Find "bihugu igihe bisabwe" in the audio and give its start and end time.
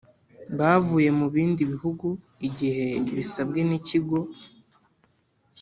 1.71-3.59